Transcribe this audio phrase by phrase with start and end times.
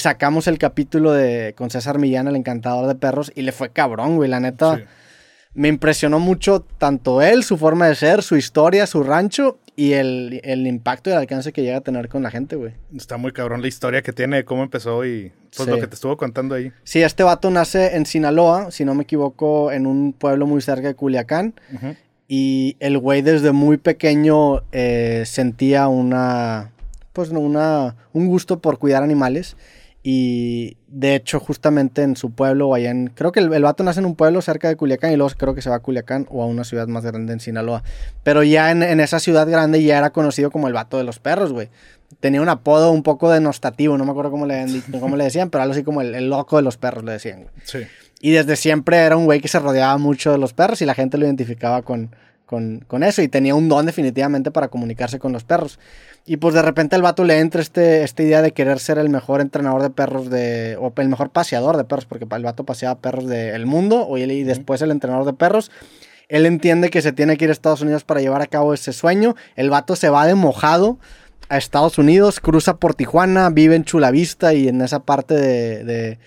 [0.00, 4.16] sacamos el capítulo de con César Millán, el encantador de perros, y le fue cabrón,
[4.16, 4.28] güey.
[4.28, 4.80] La neta,
[5.54, 10.40] me impresionó mucho tanto él, su forma de ser, su historia, su rancho y el,
[10.66, 12.72] impacto y el alcance que llega a tener con la gente, güey.
[12.96, 16.16] Está muy cabrón la historia que tiene, cómo empezó y pues lo que te estuvo
[16.16, 16.72] contando ahí.
[16.82, 20.88] Sí, este vato nace en Sinaloa, si no me equivoco, en un pueblo muy cerca
[20.88, 21.54] de Culiacán.
[22.26, 26.72] Y el güey desde muy pequeño eh, sentía una,
[27.12, 29.56] pues una, un gusto por cuidar animales.
[30.02, 33.08] Y de hecho, justamente en su pueblo, o allá en.
[33.08, 35.54] Creo que el, el, vato nace en un pueblo cerca de Culiacán y luego creo
[35.54, 37.82] que se va a Culiacán o a una ciudad más grande en Sinaloa.
[38.22, 41.18] Pero ya en, en esa ciudad grande ya era conocido como el vato de los
[41.18, 41.68] perros, güey.
[42.20, 44.64] Tenía un apodo un poco denostativo, no me acuerdo cómo le,
[44.98, 47.42] cómo le decían, pero algo así como el, el, loco de los perros le decían,
[47.42, 47.54] güey.
[47.64, 47.80] Sí.
[48.20, 50.94] Y desde siempre era un güey que se rodeaba mucho de los perros y la
[50.94, 52.10] gente lo identificaba con,
[52.48, 55.78] con, con eso y tenía un don definitivamente para comunicarse con los perros.
[56.24, 59.10] Y pues de repente el vato le entra este, esta idea de querer ser el
[59.10, 63.00] mejor entrenador de perros de, o el mejor paseador de perros, porque el vato paseaba
[63.00, 65.70] perros del mundo y después el entrenador de perros.
[66.28, 68.94] Él entiende que se tiene que ir a Estados Unidos para llevar a cabo ese
[68.94, 69.36] sueño.
[69.54, 70.98] El vato se va de mojado
[71.50, 76.18] a Estados Unidos, cruza por Tijuana, vive en Chula Vista y en esa parte de,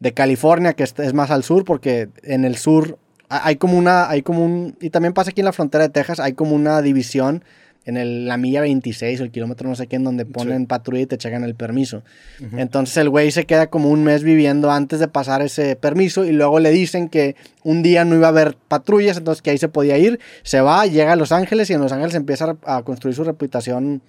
[0.00, 4.22] de California, que es más al sur, porque en el sur hay como una, hay
[4.22, 7.44] como un, y también pasa aquí en la frontera de Texas, hay como una división
[7.84, 11.06] en la milla 26 o el kilómetro no sé qué, en donde ponen patrulla y
[11.06, 12.02] te checan el permiso.
[12.52, 16.32] Entonces el güey se queda como un mes viviendo antes de pasar ese permiso y
[16.32, 17.34] luego le dicen que
[17.64, 20.84] un día no iba a haber patrullas, entonces que ahí se podía ir, se va,
[20.84, 24.02] llega a Los Ángeles y en Los Ángeles empieza a construir su reputación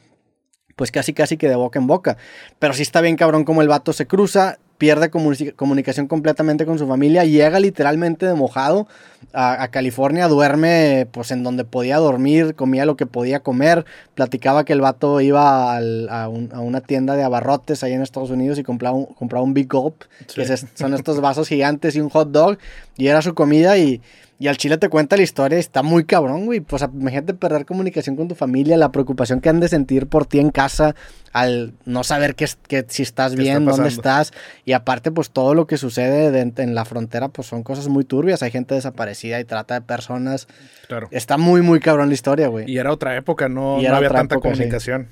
[0.76, 2.18] pues casi casi que de boca en boca.
[2.58, 6.88] Pero sí está bien cabrón como el vato se cruza, pierde comunicación completamente con su
[6.88, 8.88] familia, llega literalmente de mojado
[9.34, 14.72] a, California, duerme pues en donde podía dormir, comía lo que podía comer, platicaba que
[14.72, 19.06] el vato iba a, una tienda de abarrotes ahí en Estados Unidos y compraba un,
[19.06, 22.58] compraba un Big Gulp, que son estos vasos gigantes y un hot dog,
[22.96, 24.02] y era su comida y
[24.42, 26.62] y al chile te cuenta la historia y está muy cabrón, güey.
[26.62, 30.40] Pues imagínate perder comunicación con tu familia, la preocupación que han de sentir por ti
[30.40, 30.96] en casa,
[31.34, 34.32] al no saber que, que si estás bien, dónde estás.
[34.64, 38.42] Y aparte, pues todo lo que sucede en la frontera, pues son cosas muy turbias.
[38.42, 40.48] Hay gente desaparecida y trata de personas.
[40.88, 41.10] Claro.
[41.12, 42.72] Está muy, muy cabrón la historia, güey.
[42.72, 45.10] Y era otra época, no, había tanta comunicación.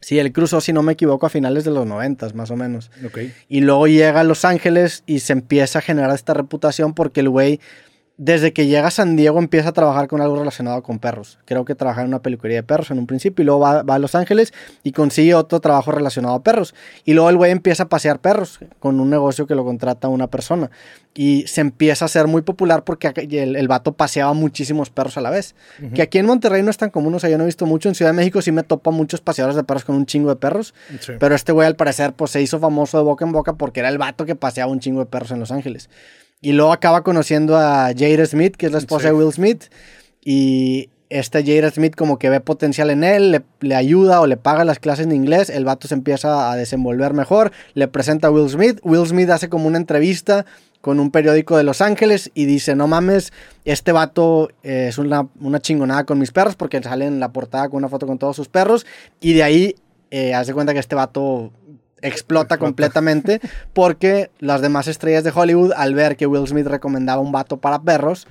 [0.00, 0.20] Sí.
[0.20, 2.92] él cruzó, si no me equivoco, a finales de los noventas, más o menos.
[3.04, 3.34] Okay.
[3.48, 7.28] Y luego llega a Los Ángeles y se empieza a generar esta reputación porque el
[7.28, 7.58] güey
[8.18, 11.38] desde que llega a San Diego empieza a trabajar con algo relacionado con perros.
[11.44, 13.98] Creo que trabaja en una peluquería de perros en un principio y luego va, a
[14.00, 14.52] Los Ángeles
[14.82, 16.74] y consigue otro trabajo relacionado a perros.
[17.04, 20.26] Y luego el güey empieza a pasear perros con un negocio que lo contrata una
[20.26, 20.68] persona.
[21.14, 25.20] Y se empieza a hacer muy popular porque el, el vato paseaba muchísimos perros a
[25.20, 25.54] la vez.
[25.94, 27.88] Que aquí en Monterrey no es tan común, o sea, yo no he visto mucho.
[27.88, 30.28] En Ciudad de México sí me topo a muchos paseadores de perros con un chingo
[30.28, 30.74] de perros.
[31.20, 33.88] Pero este güey al parecer pues se hizo famoso de boca en boca porque era
[33.88, 35.88] el vato que paseaba un chingo de perros en Los Ángeles.
[36.40, 39.64] Y luego acaba conociendo a Jada Smith, que es la esposa de Will Smith.
[40.24, 44.64] Y este Jada Smith como que ve potencial en él, le, ayuda o le paga
[44.64, 48.48] las clases de inglés, el vato se empieza a desenvolver mejor, le presenta a Will
[48.50, 50.44] Smith, Will Smith hace como una entrevista
[50.80, 53.32] con un periódico de Los Ángeles y dice, no mames,
[53.64, 57.68] este vato eh, es una, una, chingonada con mis perros porque sale en la portada
[57.68, 58.86] con una foto con todos sus perros
[59.20, 59.74] y de ahí
[60.10, 61.52] eh, hace cuenta que este vato
[62.02, 63.40] explota completamente
[63.72, 67.82] porque las demás estrellas de Hollywood, al ver que Will Smith recomendaba un vato para
[67.82, 68.26] perros,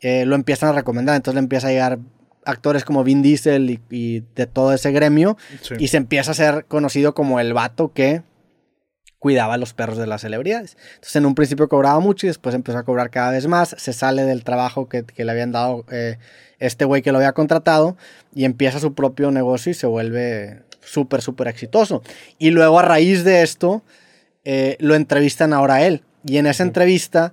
[0.00, 1.16] eh, lo empiezan a recomendar.
[1.16, 1.98] Entonces le empieza a llegar
[2.44, 5.36] actores como Vin Diesel y, de todo ese gremio
[5.78, 8.22] y se empieza a ser conocido como el vato que
[9.18, 10.76] cuidaba a los perros de las celebridades.
[10.94, 13.92] Entonces en un principio cobraba mucho y después empezó a cobrar cada vez más, se
[13.92, 16.18] sale del trabajo que, le habían dado eh,
[16.60, 17.96] este güey que lo había contratado
[18.32, 22.02] y empieza su propio negocio y se vuelve súper, súper exitoso.
[22.38, 23.82] Y luego a raíz de esto,
[24.44, 26.02] eh, lo entrevistan ahora a él.
[26.24, 27.32] Y en esa entrevista,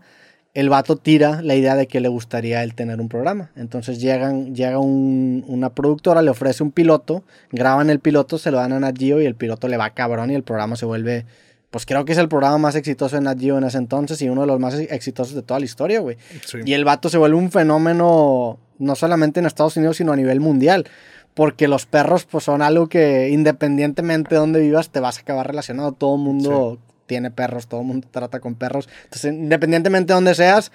[0.54, 3.52] el vato tira la idea de que le gustaría él tener un programa.
[3.56, 8.74] Entonces llegan, llega una productora, le ofrece un piloto, graban el piloto, se lo dan
[8.74, 11.26] a Nat Geo y el piloto le va cabrón y el programa se vuelve...
[11.72, 14.30] Pues creo que es el programa más exitoso de Nat Geo en ese entonces y
[14.30, 16.18] uno de los más exitosos de toda la historia, güey.
[16.66, 20.40] Y el vato se vuelve un fenómeno no solamente en Estados Unidos, sino a nivel
[20.40, 20.86] mundial
[21.34, 25.48] porque los perros pues son algo que independientemente de dónde vivas te vas a acabar
[25.48, 25.92] relacionado.
[25.92, 28.88] Todo el mundo tiene perros, todo el mundo trata con perros.
[29.06, 30.72] Entonces, independientemente de dónde seas,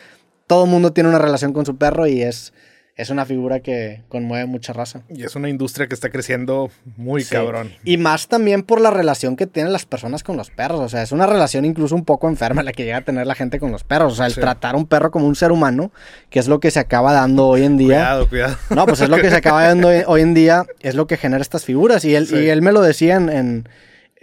[0.47, 2.53] todo el mundo tiene una relación con su perro y es
[2.99, 5.03] es una figura que conmueve mucha raza.
[5.09, 7.73] Y es una industria que está creciendo muy cabrón.
[7.85, 10.81] Y más también por la relación que tienen las personas con los perros.
[10.81, 13.37] O sea, es una relación incluso un poco enferma la que llega a tener la
[13.37, 14.15] gente con los perros.
[14.15, 15.93] O sea, el tratar a un perro como un ser humano,
[16.29, 17.99] que es lo que se acaba dando hoy en día.
[17.99, 18.57] Cuidado, cuidado.
[18.71, 21.41] No, pues es lo que se acaba dando hoy en día, es lo que genera
[21.41, 22.05] estas figuras.
[22.05, 23.69] Y él, y él me lo decía en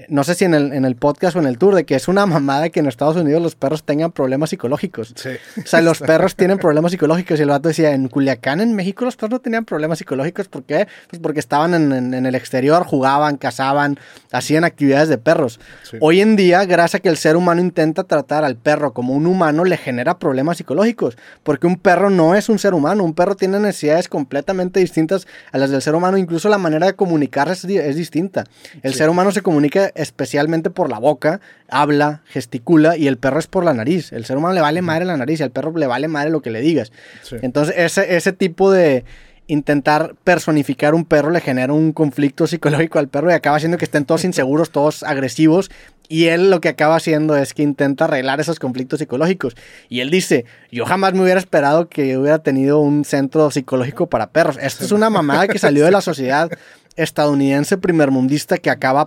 [0.09, 2.07] no sé si en el, en el podcast o en el tour, de que es
[2.07, 5.13] una mamada que en Estados Unidos los perros tengan problemas psicológicos.
[5.15, 5.29] Sí.
[5.63, 7.39] O sea, los perros tienen problemas psicológicos.
[7.39, 10.47] Y el vato decía, en Culiacán, en México, los perros no tenían problemas psicológicos.
[10.49, 10.87] ¿Por qué?
[11.09, 13.97] Pues porque estaban en, en, el exterior, jugaban, cazaban,
[14.31, 15.59] hacían actividades de perros.
[15.83, 15.97] Sí.
[16.01, 19.25] Hoy en día, gracias a que el ser humano intenta tratar al perro como un
[19.27, 21.17] humano, le genera problemas psicológicos.
[21.43, 23.03] Porque un perro no es un ser humano.
[23.03, 26.17] Un perro tiene necesidades completamente distintas a las del ser humano.
[26.17, 28.43] Incluso la manera de comunicarse es, es distinta.
[28.83, 28.97] El Sí.
[28.99, 33.63] ser humano se comunica especialmente por la boca, habla, gesticula y el perro es por
[33.63, 34.11] la nariz.
[34.11, 36.41] El ser humano le vale madre la nariz y al perro le vale madre lo
[36.41, 36.91] que le digas.
[37.23, 37.37] Sí.
[37.41, 39.05] Entonces ese, ese tipo de
[39.47, 43.85] intentar personificar un perro le genera un conflicto psicológico al perro y acaba haciendo que
[43.85, 45.69] estén todos inseguros, todos agresivos.
[46.07, 49.55] Y él lo que acaba haciendo es que intenta arreglar esos conflictos psicológicos.
[49.89, 54.29] Y él dice, yo jamás me hubiera esperado que hubiera tenido un centro psicológico para
[54.29, 54.57] perros.
[54.61, 56.49] Esto es una mamada que salió de la sociedad
[56.95, 59.05] estadounidense primermundista que acaba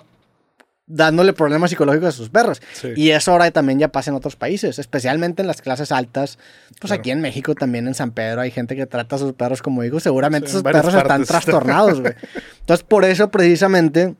[0.90, 2.62] dándole problemas psicológicos a sus perros.
[2.72, 2.88] Sí.
[2.96, 6.38] Y eso ahora también ya pasa en otros países, especialmente en las clases altas.
[6.80, 7.00] Pues Claro.
[7.00, 9.84] aquí en México también, en San Pedro, hay gente que trata a sus perros como
[9.84, 10.02] hijos.
[10.02, 12.14] Seguramente Sí, varias perros están trastornados, güey.
[12.60, 14.14] Entonces, por eso precisamente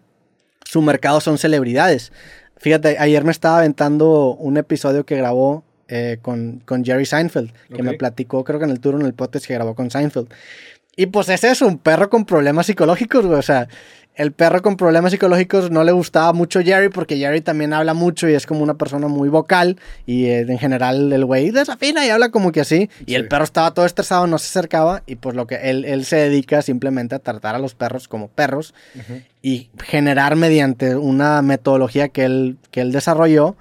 [0.65, 2.13] su mercado son celebridades.
[2.59, 7.83] Fíjate, ayer me estaba aventando un episodio que grabó eh, con, con Jerry Seinfeld, que
[7.83, 7.99] me Ok.
[7.99, 10.29] platicó, creo que en el tour en el podcast que grabó con Seinfeld.
[10.99, 13.39] Y pues ese es un perro con problemas psicológicos, güey.
[13.39, 13.69] O sea,
[14.17, 18.29] el perro con problemas psicológicos no le gustaba mucho Jerry porque Jerry también habla mucho
[18.29, 19.77] y es como una persona muy vocal.
[20.07, 22.91] Y eh, en general el güey desafina y habla como que así.
[23.07, 25.05] Y el perro estaba todo estresado, no se acercaba.
[25.07, 28.27] Y pues lo que él, él se dedica simplemente a tratar a los perros como
[28.27, 28.75] perros
[29.41, 33.57] y generar mediante una metodología que él, que él desarrolló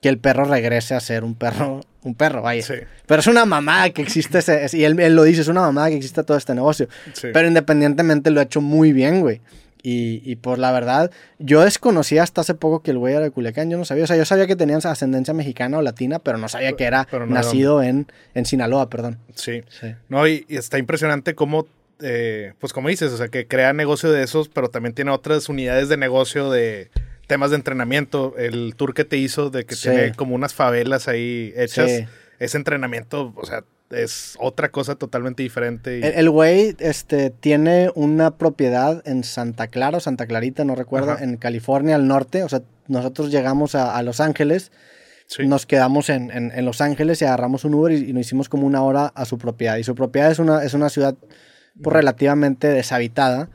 [0.00, 2.62] que el perro regrese a ser un perro, un perro, vaya.
[2.62, 2.74] Sí.
[3.06, 5.88] Pero es una mamada que existe ese, y él, él lo dice, es una mamada
[5.88, 6.88] que existe todo este negocio.
[7.12, 7.28] Sí.
[7.32, 9.40] Pero independientemente lo ha hecho muy bien, güey.
[9.82, 13.30] Y, y por la verdad, yo desconocía hasta hace poco que el güey era de
[13.30, 16.38] Culiacán, yo no sabía, o sea, yo sabía que tenían ascendencia mexicana o latina, pero
[16.38, 19.18] no sabía que era no nacido en, en Sinaloa, perdón.
[19.36, 19.62] Sí.
[19.68, 19.94] Sí.
[20.08, 21.68] No, y, y está impresionante cómo,
[22.00, 25.48] eh, pues como dices, o sea, que crea negocio de esos, pero también tiene otras
[25.48, 26.90] unidades de negocio de
[27.26, 28.34] temas de entrenamiento.
[28.38, 29.88] El tour que te hizo de que Sí.
[29.88, 32.04] tiene como unas favelas ahí hechas, Sí.
[32.38, 35.98] ese entrenamiento, o sea, es otra cosa totalmente diferente.
[35.98, 40.74] y- El el güey este, tiene una propiedad en Santa Clara o Santa Clarita, no
[40.74, 41.22] recuerdo, Ajá.
[41.24, 42.42] en California, al norte.
[42.42, 44.72] O sea, nosotros llegamos a, a Los Ángeles,
[45.28, 45.46] sí.
[45.46, 48.48] nos quedamos en, en- en Los Ángeles y agarramos un Uber y, y nos hicimos
[48.48, 49.76] como una hora a su propiedad.
[49.76, 51.14] Y su propiedad es una, es una ciudad
[51.80, 53.50] pues, relativamente deshabitada.